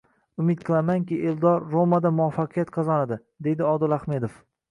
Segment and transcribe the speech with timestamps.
[0.43, 4.43] “Umid qilamanki, Eldor “Roma”da muvaffaqiyat qozonadi”— deydi Odil Ahmedov